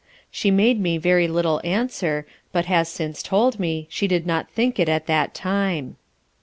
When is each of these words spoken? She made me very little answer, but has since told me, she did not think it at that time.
She 0.31 0.49
made 0.49 0.79
me 0.79 0.97
very 0.97 1.27
little 1.27 1.61
answer, 1.63 2.25
but 2.51 2.65
has 2.65 2.89
since 2.89 3.21
told 3.21 3.59
me, 3.59 3.85
she 3.91 4.07
did 4.07 4.25
not 4.25 4.49
think 4.49 4.79
it 4.79 4.89
at 4.89 5.05
that 5.05 5.35
time. 5.35 5.95